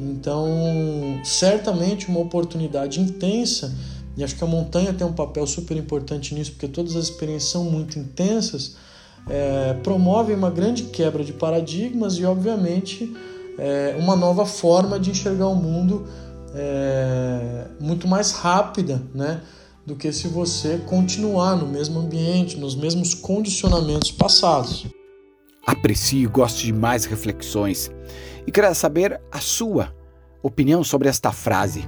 [0.00, 3.72] Então, certamente uma oportunidade intensa,
[4.16, 7.50] e acho que a montanha tem um papel super importante nisso, porque todas as experiências
[7.50, 8.76] são muito intensas
[9.28, 13.14] é, promovem uma grande quebra de paradigmas e, obviamente,
[13.58, 16.06] é, uma nova forma de enxergar o mundo
[16.54, 19.40] é, muito mais rápida, né?
[19.86, 24.86] Do que se você continuar no mesmo ambiente, nos mesmos condicionamentos passados.
[25.66, 27.90] Aprecio e gosto de mais reflexões
[28.46, 29.94] e quero saber a sua
[30.42, 31.84] opinião sobre esta frase.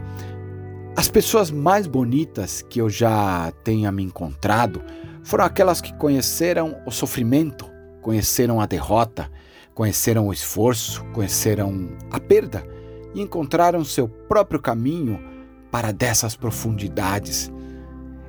[0.97, 4.83] As pessoas mais bonitas que eu já tenha me encontrado
[5.27, 7.69] foram aquelas que conheceram o sofrimento,
[8.01, 9.29] conheceram a derrota,
[9.75, 12.65] conheceram o esforço, conheceram a perda
[13.13, 15.21] e encontraram seu próprio caminho
[15.69, 17.51] para dessas profundidades.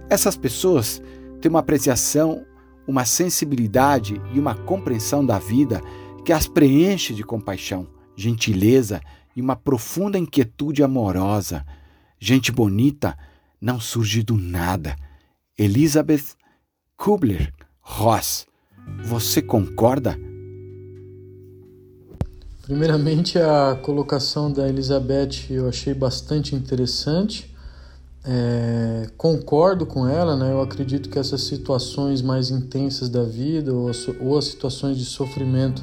[0.09, 0.99] Essas pessoas
[1.39, 2.43] têm uma apreciação,
[2.87, 5.79] uma sensibilidade e uma compreensão da vida
[6.25, 8.99] que as preenche de compaixão, gentileza
[9.35, 11.63] e uma profunda inquietude amorosa.
[12.19, 13.15] Gente bonita
[13.61, 14.95] não surge do nada.
[15.59, 16.36] Elizabeth
[16.97, 18.47] Kubler-Ross.
[19.05, 20.17] Você concorda?
[22.63, 27.55] Primeiramente, a colocação da Elizabeth eu achei bastante interessante.
[28.25, 30.51] É, concordo com ela, né?
[30.51, 35.05] Eu acredito que essas situações mais intensas da vida ou as, ou as situações de
[35.05, 35.81] sofrimento,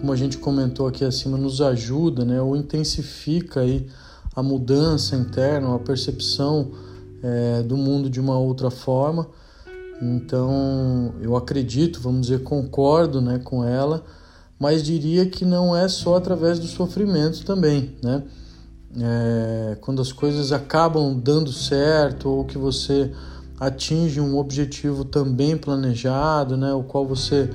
[0.00, 2.40] como a gente comentou aqui acima, nos ajuda, né?
[2.40, 3.88] Ou intensifica aí
[4.34, 6.70] a mudança interna, a percepção
[7.22, 9.28] é, do mundo de uma outra forma.
[10.02, 14.02] Então, eu acredito, vamos dizer, concordo né, com ela,
[14.58, 18.24] mas diria que não é só através do sofrimento também, né?
[19.00, 23.10] É, quando as coisas acabam dando certo ou que você
[23.58, 27.48] atinge um objetivo também planejado, né, o qual você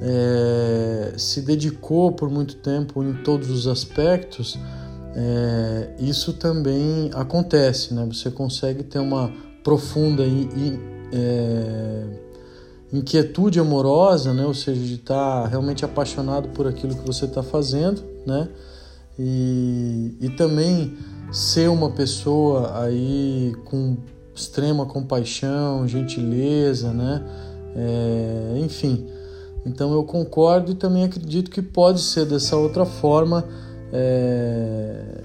[0.00, 4.58] é, se dedicou por muito tempo em todos os aspectos,
[5.16, 8.06] é, isso também acontece, né?
[8.06, 9.32] Você consegue ter uma
[9.64, 12.04] profunda e, e é,
[12.92, 14.44] inquietude amorosa, né?
[14.44, 18.48] ou seja, de estar tá realmente apaixonado por aquilo que você está fazendo, né?
[19.18, 20.96] E, e também
[21.30, 23.96] ser uma pessoa aí com
[24.34, 27.22] extrema compaixão, gentileza, né?
[27.76, 29.06] É, enfim,
[29.64, 33.44] então eu concordo e também acredito que pode ser dessa outra forma,
[33.92, 35.22] é,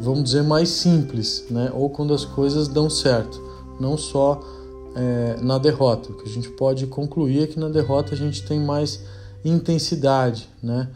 [0.00, 1.70] vamos dizer, mais simples, né?
[1.74, 3.42] ou quando as coisas dão certo,
[3.80, 4.40] não só
[4.94, 6.12] é, na derrota.
[6.12, 9.04] O que a gente pode concluir é que na derrota a gente tem mais
[9.44, 10.88] intensidade, né?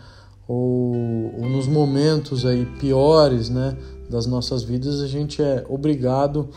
[0.48, 0.94] ou,
[1.36, 3.76] ou nos momentos aí piores né,
[4.08, 6.48] das nossas vidas a gente é obrigado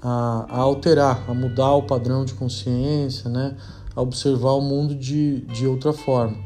[0.00, 3.56] a, a alterar, a mudar o padrão de consciência, né?
[3.94, 6.36] a observar o mundo de, de outra forma.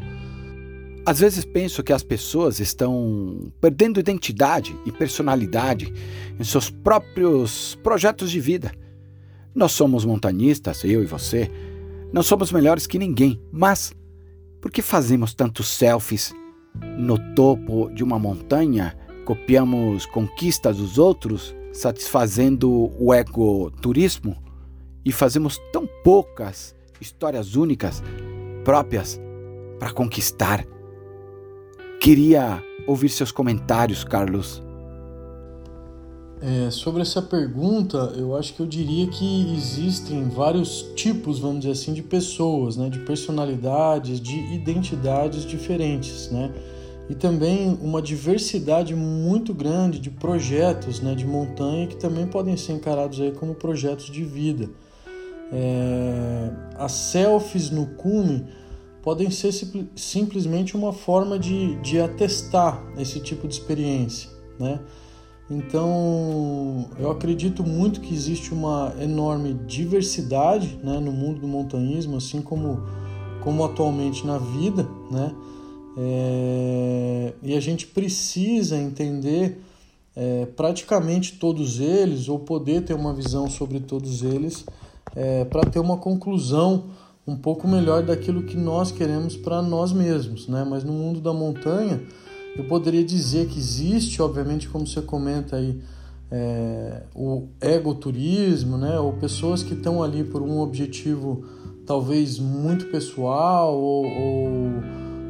[1.05, 5.93] Às vezes penso que as pessoas estão perdendo identidade e personalidade
[6.39, 8.73] em seus próprios projetos de vida.
[9.57, 11.51] Nós somos montanistas, eu e você,
[12.13, 13.91] não somos melhores que ninguém, mas
[14.61, 16.35] por que fazemos tantos selfies
[16.99, 18.95] no topo de uma montanha?
[19.25, 24.37] Copiamos conquistas dos outros, satisfazendo o egoturismo
[25.03, 28.03] e fazemos tão poucas histórias únicas,
[28.63, 29.19] próprias,
[29.79, 30.67] para conquistar.
[31.99, 34.63] Queria ouvir seus comentários, Carlos.
[36.41, 41.73] É, sobre essa pergunta, eu acho que eu diria que existem vários tipos, vamos dizer
[41.73, 46.53] assim, de pessoas, né, de personalidades, de identidades diferentes, né,
[47.09, 52.73] e também uma diversidade muito grande de projetos, né, de montanha que também podem ser
[52.73, 54.69] encarados aí como projetos de vida.
[55.51, 58.45] É, as selfies no cume
[59.03, 59.53] podem ser
[59.95, 64.81] simplesmente uma forma de, de atestar esse tipo de experiência, né?
[65.49, 72.43] Então, eu acredito muito que existe uma enorme diversidade né, no mundo do montanhismo, assim
[72.43, 72.83] como,
[73.43, 75.33] como atualmente na vida, né?
[75.99, 79.63] É, e a gente precisa entender
[80.17, 84.65] é, praticamente todos eles, ou poder ter uma visão sobre todos eles,
[85.15, 86.85] é, para ter uma conclusão
[87.27, 90.67] um pouco melhor daquilo que nós queremos para nós mesmos, né?
[90.69, 92.03] Mas no mundo da montanha,
[92.57, 95.81] eu poderia dizer que existe, obviamente, como você comenta aí,
[96.31, 98.99] é, o egoturismo, né?
[98.99, 101.45] Ou pessoas que estão ali por um objetivo
[101.87, 104.71] talvez muito pessoal ou, ou,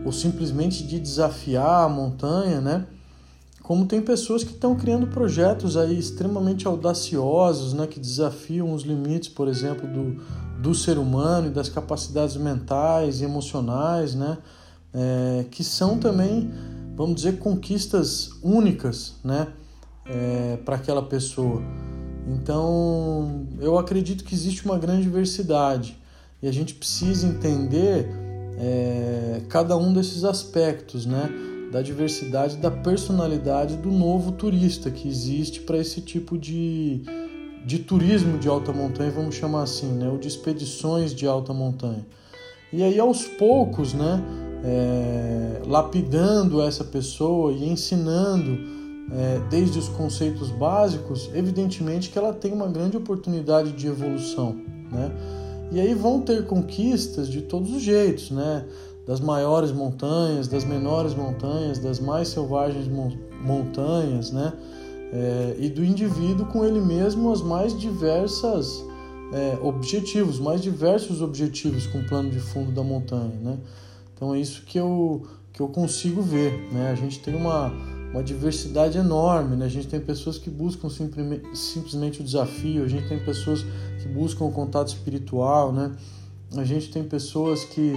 [0.06, 2.86] ou simplesmente de desafiar a montanha, né?
[3.66, 9.28] como tem pessoas que estão criando projetos aí extremamente audaciosos, né, que desafiam os limites,
[9.28, 10.22] por exemplo, do,
[10.62, 14.38] do ser humano e das capacidades mentais e emocionais, né,
[14.94, 16.48] é, que são também,
[16.96, 19.48] vamos dizer, conquistas únicas, né,
[20.06, 21.62] é, para aquela pessoa.
[22.26, 25.96] Então, eu acredito que existe uma grande diversidade
[26.42, 28.08] e a gente precisa entender
[28.58, 31.30] é, cada um desses aspectos, né?
[31.70, 37.02] da diversidade, da personalidade do novo turista que existe para esse tipo de,
[37.64, 40.08] de turismo de alta montanha, vamos chamar assim, né?
[40.08, 42.06] ou de expedições de alta montanha.
[42.72, 44.22] E aí, aos poucos, né,
[44.66, 48.58] é, lapidando essa pessoa e ensinando
[49.12, 54.56] é, desde os conceitos básicos, evidentemente que ela tem uma grande oportunidade de evolução.
[54.90, 55.12] Né?
[55.70, 58.64] E aí vão ter conquistas de todos os jeitos, né?
[59.06, 62.88] das maiores montanhas, das menores montanhas, das mais selvagens
[63.40, 64.52] montanhas, né?
[65.12, 68.84] É, e do indivíduo com ele mesmo as mais diversas
[69.32, 73.58] é, objetivos, mais diversos objetivos com o plano de fundo da montanha, né?
[74.16, 76.90] Então é isso que eu, que eu consigo ver, né?
[76.90, 77.70] A gente tem uma,
[78.10, 79.66] uma diversidade enorme, né?
[79.66, 83.62] A gente tem pessoas que buscam simplesmente o desafio, a gente tem pessoas
[84.00, 85.94] que buscam o contato espiritual, né?
[86.56, 87.92] A gente tem pessoas que,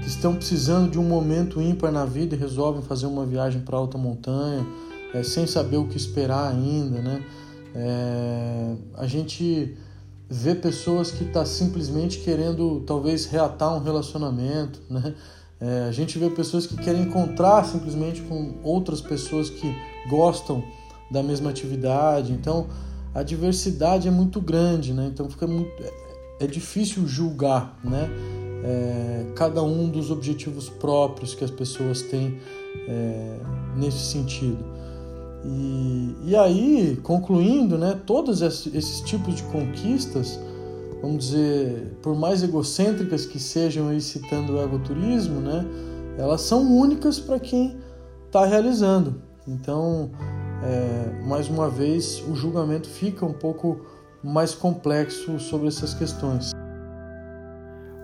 [0.00, 3.76] que estão precisando de um momento ímpar na vida e resolvem fazer uma viagem para
[3.76, 4.66] alta montanha,
[5.14, 7.24] é, sem saber o que esperar ainda, né?
[7.76, 9.76] É, a gente
[10.28, 15.14] vê pessoas que estão tá simplesmente querendo talvez reatar um relacionamento, né?
[15.60, 19.74] É, a gente vê pessoas que querem encontrar simplesmente com outras pessoas que
[20.08, 20.64] gostam
[21.10, 22.32] da mesma atividade.
[22.32, 22.66] Então,
[23.14, 25.10] a diversidade é muito grande, né?
[25.12, 25.70] Então fica muito
[26.40, 28.08] é difícil julgar, né?
[28.64, 32.38] É, cada um dos objetivos próprios que as pessoas têm
[32.88, 33.38] é,
[33.76, 34.64] nesse sentido.
[35.44, 40.38] E, e aí, concluindo, né, todos esses tipos de conquistas,
[41.00, 45.64] vamos dizer, por mais egocêntricas que sejam aí citando o egoturismo, né,
[46.18, 47.78] elas são únicas para quem
[48.26, 49.22] está realizando.
[49.46, 50.10] Então,
[50.62, 53.80] é, mais uma vez, o julgamento fica um pouco
[54.22, 56.50] mais complexo sobre essas questões.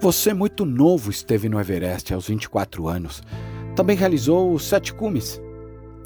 [0.01, 3.23] Você, muito novo, esteve no Everest aos 24 anos.
[3.75, 5.41] Também realizou os Sete Cumes.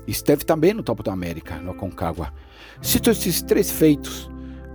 [0.07, 2.32] Esteve também no Topo da América, no Aconcagua.
[2.82, 4.30] Cito esses três feitos,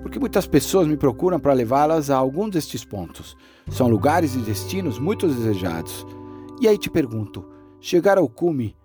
[0.05, 3.35] porque muitas pessoas me procuram para levá-las a algum destes pontos.
[3.71, 6.05] são lugares e destinos muito desejados.
[6.61, 7.43] E aí te pergunto:
[7.81, 8.75] chegar ao cume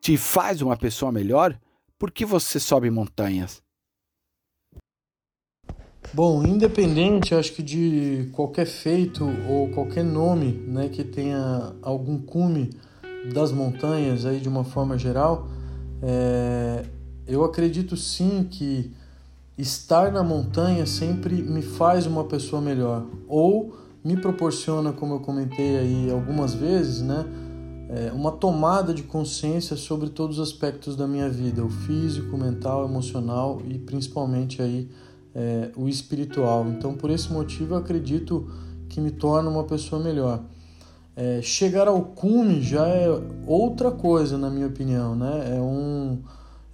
[0.00, 1.56] te faz uma pessoa melhor?
[1.96, 3.62] Por que você sobe montanhas?
[6.12, 12.68] Bom, independente, acho que de qualquer feito ou qualquer nome, né, que tenha algum cume
[13.32, 15.46] das montanhas aí de uma forma geral,
[16.02, 16.84] é,
[17.28, 18.92] eu acredito sim que
[19.62, 25.78] estar na montanha sempre me faz uma pessoa melhor ou me proporciona, como eu comentei
[25.78, 27.24] aí algumas vezes, né,
[27.88, 32.84] é, uma tomada de consciência sobre todos os aspectos da minha vida, o físico, mental,
[32.84, 34.90] emocional e principalmente aí
[35.34, 36.66] é, o espiritual.
[36.68, 38.50] Então, por esse motivo, eu acredito
[38.88, 40.42] que me torna uma pessoa melhor.
[41.14, 43.06] É, chegar ao cume já é
[43.46, 45.56] outra coisa, na minha opinião, né?
[45.56, 46.18] É, um,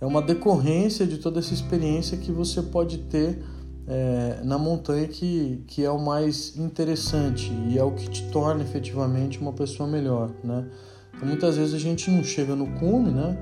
[0.00, 3.42] é uma decorrência de toda essa experiência que você pode ter
[3.86, 8.62] é, na montanha que, que é o mais interessante e é o que te torna
[8.62, 10.66] efetivamente uma pessoa melhor, né?
[11.14, 13.36] Então, muitas vezes a gente não chega no cume, né?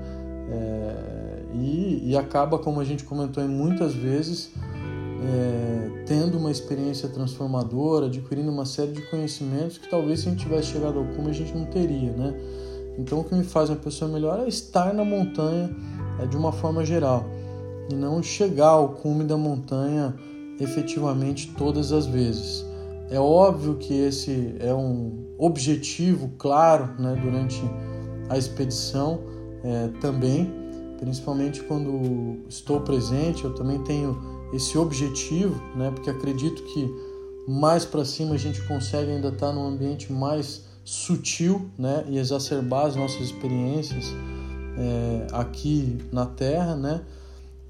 [0.49, 4.51] É, e, e acaba, como a gente comentou em muitas vezes,
[5.21, 10.43] é, tendo uma experiência transformadora, adquirindo uma série de conhecimentos que talvez se a gente
[10.43, 12.33] tivesse chegado ao cume a gente não teria, né?
[12.97, 15.69] Então o que me faz uma pessoa melhor é estar na montanha
[16.25, 17.25] de uma forma geral
[17.89, 20.15] e não chegar ao cume da montanha
[20.59, 22.65] efetivamente todas as vezes.
[23.09, 27.61] É óbvio que esse é um objetivo claro né, durante
[28.29, 29.21] a expedição
[29.63, 30.51] é, também,
[30.99, 34.17] principalmente quando estou presente, eu também tenho
[34.53, 35.91] esse objetivo, né?
[35.91, 36.89] Porque acredito que
[37.47, 42.05] mais para cima a gente consegue ainda estar num ambiente mais sutil, né?
[42.09, 44.13] E exacerbar as nossas experiências
[44.77, 47.01] é, aqui na Terra, né?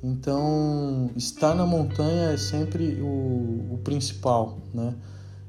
[0.04, 4.94] Então, estar na montanha é sempre o, o principal, né?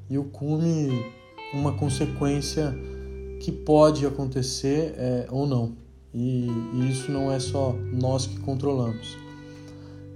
[0.09, 1.05] E o cume,
[1.53, 2.75] uma consequência
[3.41, 5.73] que pode acontecer é, ou não.
[6.15, 9.17] E, e isso não é só nós que controlamos.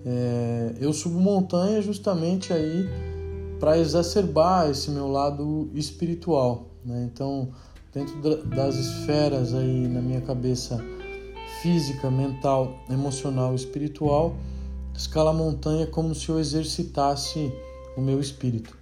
[0.05, 2.89] É, eu subo montanha justamente aí
[3.61, 6.67] para exacerbar esse meu lado espiritual.
[6.85, 7.09] Né?
[7.13, 7.51] Então,
[7.93, 8.17] dentro
[8.47, 10.83] das esferas aí na minha cabeça
[11.63, 14.35] física, mental, emocional, espiritual,
[14.95, 17.53] escalar montanha é como se eu exercitasse
[17.97, 18.77] o meu espírito.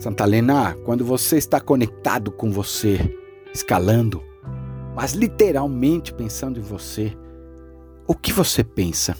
[0.00, 3.14] Santa Helena, quando você está conectado com você,
[3.52, 4.22] escalando,
[4.94, 7.16] mas literalmente pensando em você,
[8.06, 9.16] o que você pensa?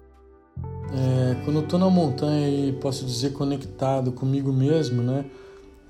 [0.91, 5.27] É, quando eu estou na montanha e posso dizer conectado comigo mesmo, né?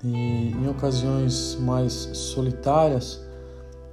[0.03, 3.21] E em ocasiões mais solitárias,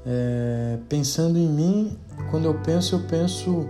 [0.06, 1.98] é, pensando em mim,
[2.30, 3.68] quando eu penso, eu penso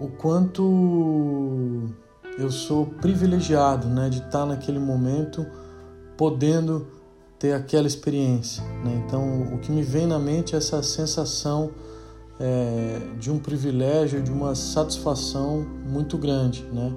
[0.00, 1.88] o quanto
[2.36, 5.46] eu sou privilegiado, né, de estar naquele momento
[6.16, 6.86] podendo
[7.38, 9.02] ter aquela experiência, né?
[9.06, 11.70] Então, o que me vem na mente é essa sensação
[12.38, 16.92] é, de um privilégio, de uma satisfação muito grande, né?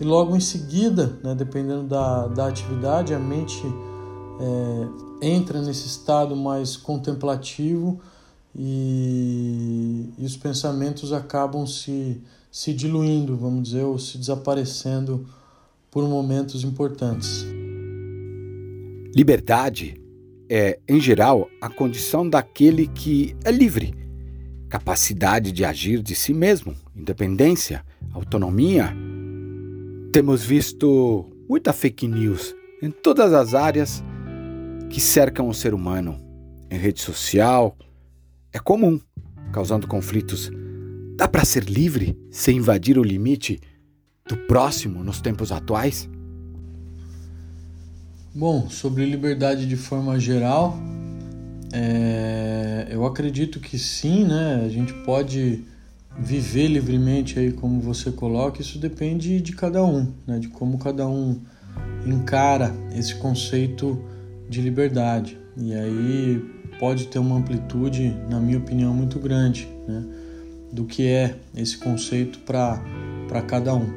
[0.00, 3.62] E logo em seguida, né, dependendo da, da atividade, a mente
[4.40, 8.00] é, entra nesse estado mais contemplativo
[8.54, 12.20] e, e, os pensamentos acabam se,
[12.50, 15.26] se diluindo, vamos dizer, ou se desaparecendo
[15.90, 17.44] por momentos importantes.
[19.14, 20.00] Liberdade
[20.48, 24.06] é, em geral, a condição daquele que é livre
[24.68, 28.94] capacidade de agir de si mesmo, independência, autonomia.
[30.12, 34.02] Temos visto muita fake news em todas as áreas
[34.90, 36.18] que cercam o ser humano.
[36.70, 37.76] Em rede social,
[38.52, 39.00] é comum,
[39.52, 40.50] causando conflitos.
[41.16, 43.60] Dá para ser livre sem invadir o limite
[44.28, 46.08] do próximo nos tempos atuais?
[48.34, 50.76] Bom, sobre liberdade de forma geral,
[51.72, 54.62] é, eu acredito que sim, né?
[54.64, 55.64] A gente pode
[56.18, 60.38] viver livremente aí como você coloca, isso depende de cada um, né?
[60.38, 61.40] De como cada um
[62.06, 64.02] encara esse conceito
[64.48, 65.38] de liberdade.
[65.56, 66.44] E aí
[66.78, 70.04] pode ter uma amplitude, na minha opinião, muito grande, né?
[70.72, 73.88] Do que é esse conceito para cada um.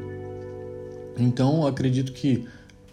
[1.18, 2.45] Então, acredito que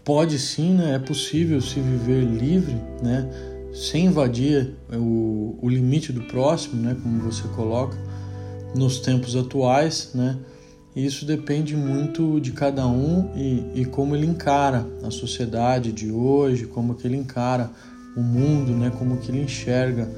[0.04, 0.94] pode sim, né?
[0.94, 3.28] É possível se viver livre, né?
[3.76, 7.96] sem invadir o, o limite do próximo, né, como você coloca,
[8.74, 10.36] nos tempos atuais, né?
[10.96, 16.66] Isso depende muito de cada um e, e como ele encara a sociedade de hoje,
[16.66, 17.70] como que ele encara
[18.16, 18.90] o mundo, né?
[18.98, 20.10] Como que ele enxerga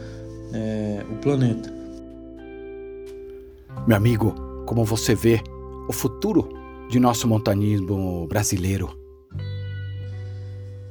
[0.52, 1.68] é, o planeta.
[3.88, 4.32] Meu amigo,
[4.66, 5.40] como você vê
[5.88, 6.48] o futuro
[6.88, 8.97] de nosso montanismo brasileiro?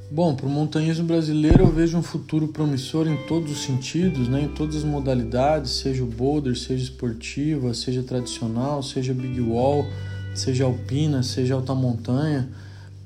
[0.09, 4.43] Bom, para o montanhismo brasileiro eu vejo um futuro promissor em todos os sentidos, né?
[4.43, 9.85] em todas as modalidades, seja o boulder, seja esportiva, seja tradicional, seja big wall,
[10.33, 12.47] seja alpina, seja alta montanha.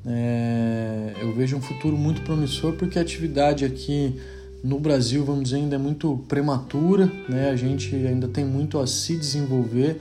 [0.05, 1.15] É...
[1.19, 4.15] eu vejo um futuro muito promissor porque a atividade aqui
[4.63, 7.49] no Brasil, vamos dizer, ainda é muito prematura, né?
[7.49, 9.99] a gente ainda tem muito a se desenvolver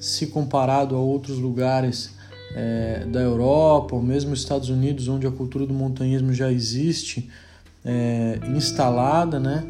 [0.00, 2.18] se comparado a outros lugares
[2.54, 7.30] é, da Europa, ou mesmo Estados Unidos, onde a cultura do montanhismo já existe
[7.84, 9.64] é, instalada, né?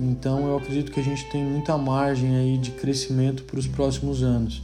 [0.00, 4.22] Então eu acredito que a gente tem muita margem aí de crescimento para os próximos
[4.22, 4.62] anos.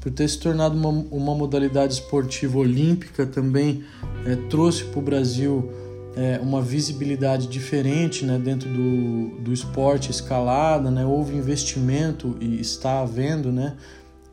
[0.00, 3.84] Por ter se tornado uma, uma modalidade esportiva olímpica, também
[4.26, 5.70] é, trouxe para o Brasil
[6.16, 11.06] é, uma visibilidade diferente né, dentro do, do esporte escalada, né?
[11.06, 13.74] houve investimento e está havendo né,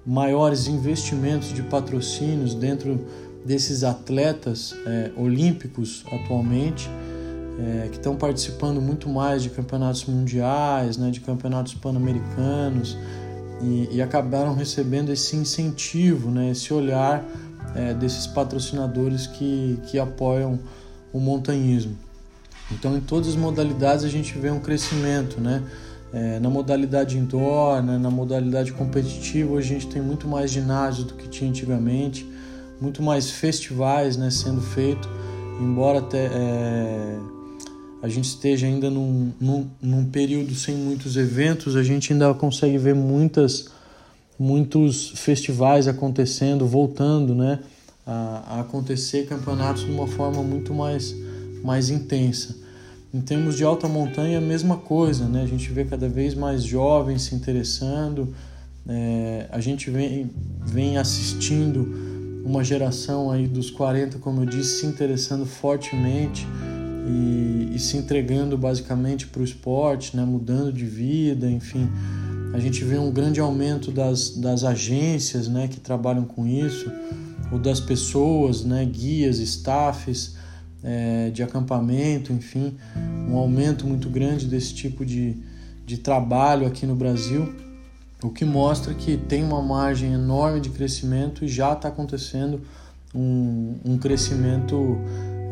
[0.06, 3.06] maiores investimentos de patrocínios dentro
[3.46, 6.90] desses atletas é, olímpicos atualmente,
[7.60, 12.98] é, que estão participando muito mais de campeonatos mundiais, né, de campeonatos pan-americanos
[13.62, 17.24] e, e, acabaram recebendo esse incentivo, né, esse olhar
[17.76, 20.60] é, desses patrocinadores que, que apoiam
[21.12, 21.98] o montanhismo.
[22.72, 25.64] Então, em todas as modalidades a gente vê um crescimento, né?
[26.12, 31.14] É, na modalidade indoor, né, na modalidade competitiva, a gente tem muito mais ginásio do
[31.14, 32.28] que tinha antigamente,
[32.82, 35.08] muito mais festivais né, sendo feito,
[35.62, 37.20] embora até, é,
[38.02, 42.78] a gente esteja ainda num, num, num, período sem muitos eventos, a gente ainda consegue
[42.78, 43.68] ver muitas,
[44.40, 47.60] muitos festivais acontecendo, voltando né,
[48.08, 51.14] a, a acontecer campeonatos de uma forma muito mais,
[51.64, 52.56] mais intensa.
[53.12, 55.42] Em termos de alta montanha, a mesma coisa, né?
[55.42, 58.34] A gente vê cada vez mais jovens se interessando,
[58.88, 60.30] é, a gente vem,
[60.66, 61.88] vem assistindo
[62.46, 66.48] uma geração aí dos 40, como eu disse, se interessando fortemente
[67.08, 70.24] e, e se entregando basicamente para o esporte, né?
[70.24, 71.90] mudando de vida, enfim.
[72.54, 75.68] A gente vê um grande aumento das, das agências né?
[75.68, 76.92] que trabalham com isso,
[77.52, 78.84] ou das pessoas, né?
[78.86, 80.36] guias, staffs,
[80.84, 82.78] é, de acampamento, enfim,
[83.28, 85.38] um aumento muito grande desse tipo de,
[85.86, 87.54] de trabalho aqui no Brasil,
[88.24, 92.62] o que mostra que tem uma margem enorme de crescimento e já está acontecendo
[93.14, 94.98] um, um crescimento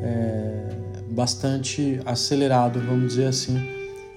[0.04, 0.78] é,
[1.12, 3.58] bastante acelerado, vamos dizer assim,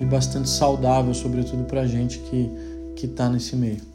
[0.00, 3.89] e bastante saudável, sobretudo para a gente que está nesse meio.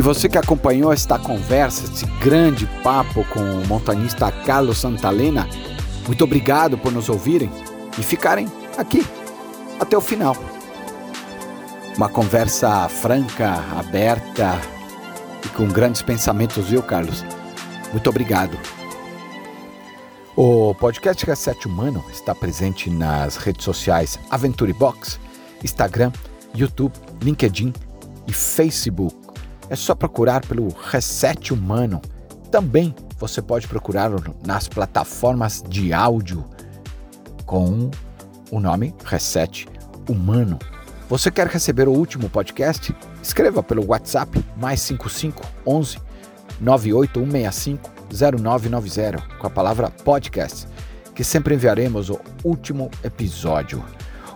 [0.00, 5.46] E você que acompanhou esta conversa, esse grande papo com o montanista Carlos Santalena,
[6.06, 7.50] muito obrigado por nos ouvirem
[7.98, 9.06] e ficarem aqui
[9.78, 10.34] até o final.
[11.98, 14.58] Uma conversa franca, aberta
[15.44, 17.22] e com grandes pensamentos, viu, Carlos?
[17.92, 18.58] Muito obrigado.
[20.34, 25.20] O podcast Reset Humano está presente nas redes sociais Aventure Box,
[25.62, 26.10] Instagram,
[26.54, 27.74] YouTube, LinkedIn
[28.26, 29.19] e Facebook
[29.70, 32.02] é só procurar pelo Reset Humano.
[32.50, 34.10] Também você pode procurar
[34.44, 36.44] nas plataformas de áudio
[37.46, 37.88] com
[38.50, 39.68] o nome Reset
[40.08, 40.58] Humano.
[41.08, 42.94] Você quer receber o último podcast?
[43.22, 45.98] Escreva pelo WhatsApp mais 55 11
[46.60, 47.90] 98165
[48.32, 50.66] 0990 com a palavra podcast,
[51.14, 53.84] que sempre enviaremos o último episódio.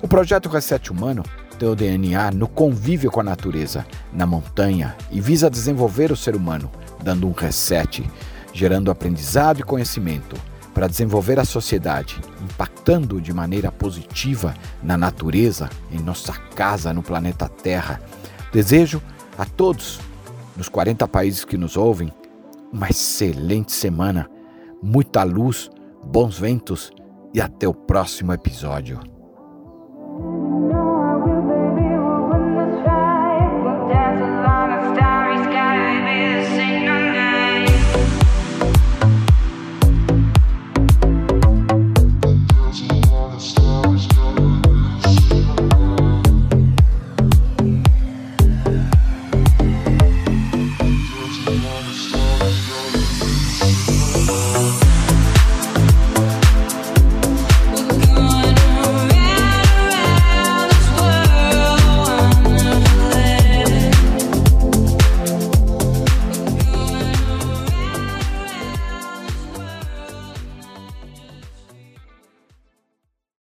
[0.01, 1.24] O projeto Reset Humano
[1.55, 6.71] teu DNA no convívio com a natureza, na montanha e visa desenvolver o ser humano,
[7.03, 8.09] dando um reset,
[8.53, 10.37] gerando aprendizado e conhecimento
[10.75, 17.49] para desenvolver a sociedade, impactando de maneira positiva na natureza, em nossa casa no planeta
[17.49, 18.01] Terra.
[18.53, 19.01] Desejo
[19.39, 20.01] a todos,
[20.57, 22.13] nos 40 países que nos ouvem,
[22.73, 24.29] uma excelente semana,
[24.83, 25.71] muita luz,
[26.03, 26.91] bons ventos
[27.33, 29.01] e até o próximo episódio.